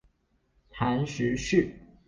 [0.71, 1.77] 談時事